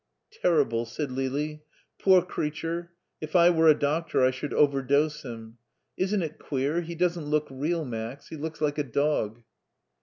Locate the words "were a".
3.51-3.75